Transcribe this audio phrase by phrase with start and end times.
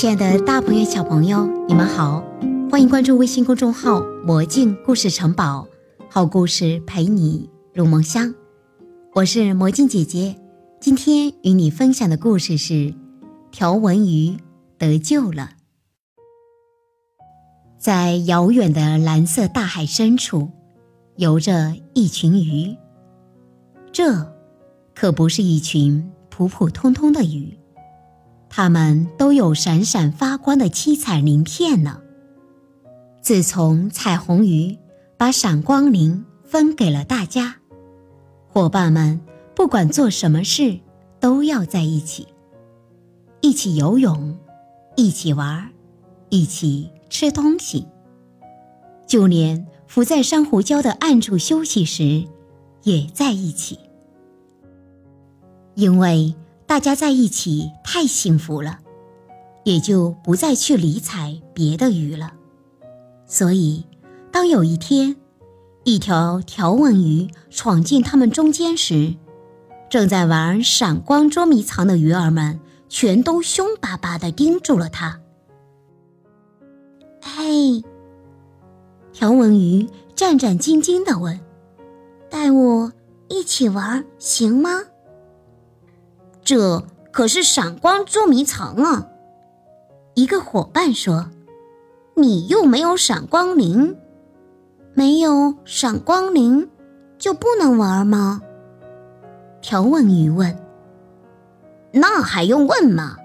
[0.00, 2.24] 亲爱的大朋友、小朋友，你们好，
[2.70, 5.68] 欢迎关注微信公众号“魔镜故事城堡”，
[6.08, 8.34] 好故事陪你入梦乡。
[9.12, 10.34] 我是魔镜姐姐，
[10.80, 12.94] 今天与你分享的故事是
[13.50, 14.38] 条纹鱼
[14.78, 15.50] 得救了。
[17.78, 20.48] 在遥远的蓝色大海深处，
[21.16, 22.74] 游着一群鱼。
[23.92, 24.32] 这
[24.94, 27.54] 可不是一群普普通通的鱼。
[28.52, 32.02] 它们都有闪闪发光的七彩鳞片呢。
[33.22, 34.76] 自从彩虹鱼
[35.16, 37.56] 把闪光鳞分给了大家，
[38.48, 39.20] 伙伴们
[39.54, 40.80] 不管做什么事
[41.20, 42.26] 都要在一起，
[43.40, 44.36] 一起游泳，
[44.96, 45.70] 一起玩，
[46.28, 47.86] 一起吃东西，
[49.06, 52.24] 就连伏在珊瑚礁的暗处休息时，
[52.82, 53.78] 也在一起，
[55.76, 56.34] 因为。
[56.70, 58.78] 大家在一起太幸福了，
[59.64, 62.34] 也就不再去理睬别的鱼了。
[63.26, 63.84] 所以，
[64.30, 65.16] 当有一天，
[65.82, 69.16] 一条条纹鱼闯进他们中间时，
[69.90, 75.18] 正在玩闪光捉迷藏的鱼儿们全都凶巴巴地盯住了它。
[77.20, 77.82] 嘿，
[79.12, 81.40] 条纹鱼战战兢兢地问
[82.30, 82.92] ：“带我
[83.28, 84.84] 一起玩行吗？”
[86.50, 89.06] 这可是闪光捉迷藏啊！
[90.14, 91.30] 一个伙伴说
[92.18, 93.96] ：“你又没有闪光鳞，
[94.92, 96.68] 没有闪光鳞
[97.20, 98.42] 就不能玩吗？”
[99.62, 100.58] 条纹鱼问。
[101.94, 103.16] “那还用问吗？”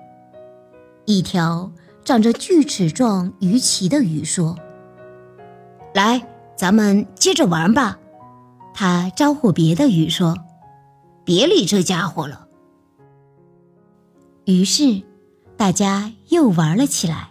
[1.06, 1.72] 一条
[2.04, 4.56] 长着锯齿状鱼鳍的鱼说
[5.96, 7.98] ：“来，咱们接着玩吧。”
[8.76, 10.38] 他招呼别的鱼说
[11.26, 12.42] ：“别理这家伙了。”
[14.46, 15.02] 于是，
[15.58, 17.30] 大家又玩了起来。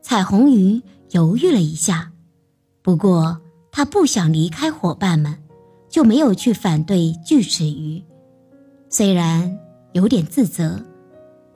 [0.00, 2.12] 彩虹鱼犹豫了一下，
[2.80, 3.40] 不过
[3.72, 5.36] 他不想离开伙伴们，
[5.88, 8.04] 就没有去反对锯齿鱼。
[8.88, 9.58] 虽然
[9.92, 10.80] 有点自责，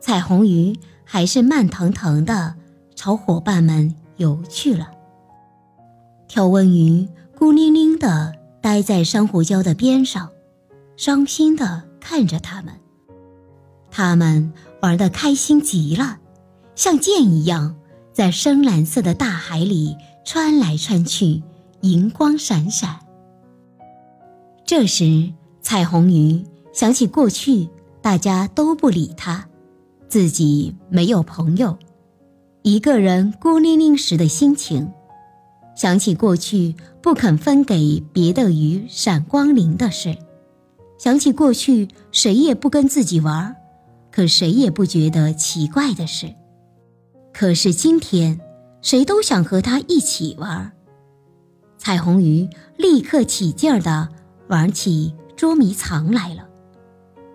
[0.00, 2.56] 彩虹鱼还是慢腾腾的
[2.96, 4.90] 朝伙伴们游去了。
[6.26, 10.30] 条纹鱼孤零零的待在珊瑚礁的边上，
[10.96, 12.74] 伤心的看着他们。
[13.96, 14.52] 他们
[14.82, 16.18] 玩得开心极了，
[16.74, 17.76] 像箭一样
[18.12, 21.42] 在深蓝色的大海里穿来穿去，
[21.80, 23.00] 银光闪闪。
[24.66, 27.70] 这时，彩虹鱼想起过去
[28.02, 29.48] 大家都不理他，
[30.10, 31.78] 自己没有朋友，
[32.60, 34.88] 一个人孤零零时的心情；
[35.74, 40.18] 想起过去不肯分给别的鱼闪光鳞的事；
[40.98, 43.56] 想起过去谁也不跟自己玩。
[44.16, 46.34] 可谁也不觉得奇怪的是，
[47.34, 48.40] 可是今天，
[48.80, 50.72] 谁都想和他一起玩。
[51.76, 54.08] 彩虹鱼立刻起劲儿的
[54.48, 56.48] 玩起捉迷藏来了。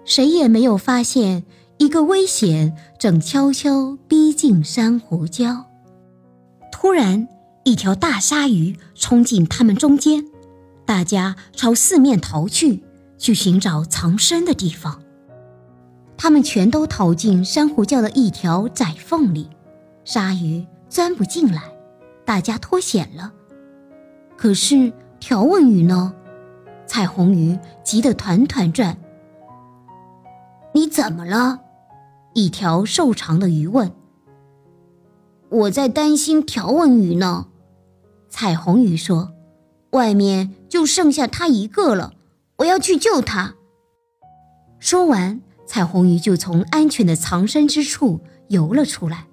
[0.06, 1.44] 谁也没有发现
[1.78, 5.64] 一个危险正悄悄逼近珊瑚礁。
[6.72, 7.28] 突然，
[7.64, 10.26] 一条大鲨鱼冲进他们中间，
[10.88, 12.84] 大家朝四面逃去，
[13.20, 15.00] 去寻找藏身的地方。
[16.24, 19.50] 他们全都逃进珊瑚礁的一条窄缝里，
[20.06, 21.64] 鲨鱼钻不进来，
[22.24, 23.34] 大家脱险了。
[24.38, 26.14] 可是条纹鱼呢？
[26.86, 28.96] 彩虹鱼急得团团转。
[30.76, 31.60] 你怎么了？
[32.36, 33.92] 一条瘦长的鱼问。
[35.50, 37.48] 我在担心条纹鱼呢。
[38.30, 39.32] 彩虹鱼说
[39.94, 42.14] ：“外面就剩下它一个了，
[42.58, 43.56] 我要去救它。”
[44.78, 45.42] 说完。
[45.72, 49.26] 彩虹鱼就从安全的藏身之处游了出来，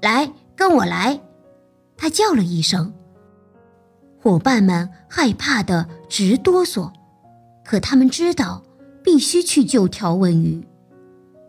[0.00, 1.20] 来，跟我来！
[1.94, 2.90] 他叫了一声。
[4.18, 6.90] 伙伴们害怕的直哆嗦，
[7.66, 8.62] 可他们知道
[9.04, 10.66] 必须去救条纹鱼。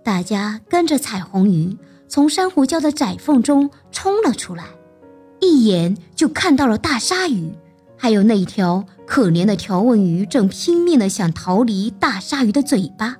[0.04, 1.78] 大家跟着彩虹鱼
[2.10, 4.66] 从珊瑚礁的窄缝中冲了出来，
[5.40, 7.54] 一眼就看到了大鲨鱼，
[7.98, 13.16] 还有那条可怜的条纹鱼正拼命的想逃离大鲨鱼的嘴巴。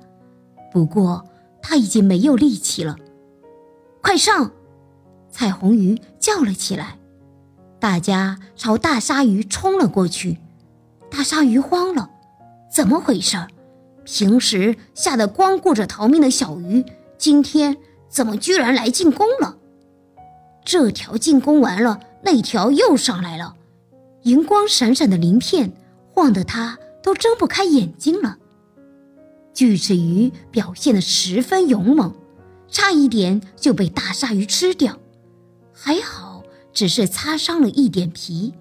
[0.74, 1.24] 不过，
[1.62, 2.96] 他已经没有力气了。
[4.02, 4.50] 快上！
[5.30, 6.98] 彩虹鱼叫了起来。
[7.78, 10.40] 大家朝大鲨鱼冲了过去。
[11.08, 12.10] 大鲨鱼慌了，
[12.68, 13.38] 怎么回事？
[14.04, 16.84] 平时吓得光顾着逃命的小鱼，
[17.16, 17.76] 今天
[18.08, 19.56] 怎么居然来进攻了？
[20.64, 23.54] 这条进攻完了，那条又上来了。
[24.24, 25.72] 银光闪闪的鳞片
[26.12, 28.38] 晃得它都睁不开眼睛了。
[29.54, 32.12] 锯齿鱼表现得十分勇猛，
[32.68, 34.98] 差一点就被大鲨鱼吃掉，
[35.72, 36.42] 还好
[36.72, 38.52] 只是擦伤了一点皮。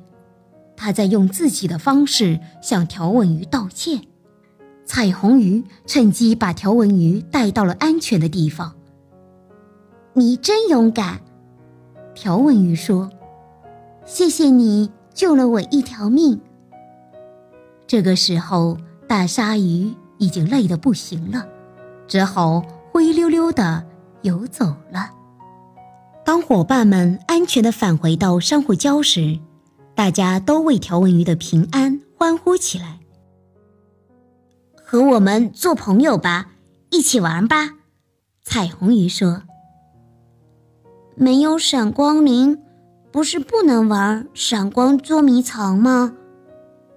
[0.78, 4.02] 他在用自己的方式向条纹鱼道歉。
[4.86, 8.76] 彩虹鱼趁机把条纹鱼带到了安全的地方。
[10.14, 11.22] 你真勇敢，
[12.14, 13.10] 条纹鱼说
[14.06, 16.40] ：“谢谢你救了我一条命。”
[17.88, 19.94] 这个时候，大鲨鱼
[20.24, 21.46] 已经累得不行了，
[22.08, 23.86] 只好灰溜溜地
[24.22, 25.12] 游走了。
[26.24, 29.38] 当伙伴们安全地返回到珊瑚礁时，
[29.94, 33.00] 大家都为条纹鱼的平安欢呼起来。
[34.82, 36.52] 和我们做朋友吧，
[36.90, 37.72] 一起玩吧，
[38.44, 39.44] 彩虹鱼说。
[41.16, 42.64] 没有闪光鳞，
[43.12, 46.14] 不是不能玩闪光捉迷藏吗？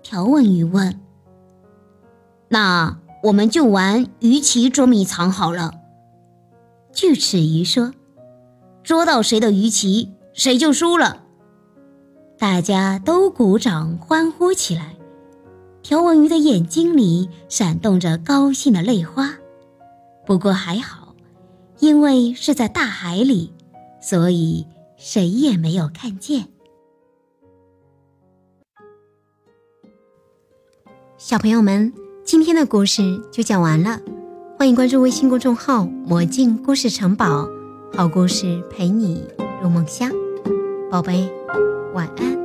[0.03, 1.01] 条纹鱼问。
[2.49, 5.73] 那我们就玩鱼鳍捉迷藏好了。
[6.93, 7.93] 锯齿鱼说。
[8.83, 11.25] 捉到谁的鱼鳍，谁就输了。
[12.39, 14.95] 大家都鼓掌欢呼起来。
[15.83, 19.35] 条纹鱼的眼睛里闪动着高兴的泪花，
[20.25, 21.17] 不过还好，
[21.81, 23.53] 因为是在大海里，
[24.01, 24.65] 所以
[24.97, 26.47] 谁也没有看见。
[31.19, 31.93] 小朋友们，
[32.27, 34.01] 今天的故事就讲完了，
[34.59, 37.49] 欢迎关注微信公众号“魔镜故事城堡”，
[37.95, 39.25] 好故事陪你
[39.63, 40.11] 入梦乡，
[40.91, 41.31] 宝贝，
[41.95, 42.36] 晚安。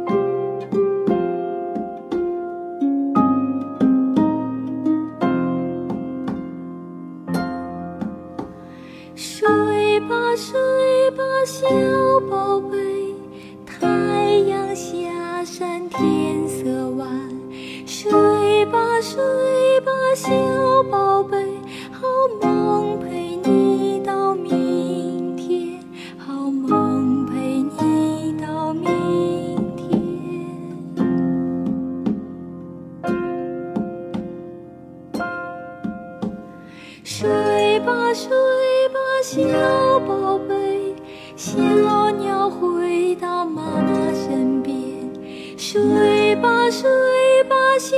[46.71, 47.97] 睡吧，小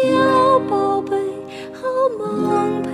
[0.67, 1.15] 宝贝，
[1.73, 1.87] 好
[2.17, 2.92] 梦。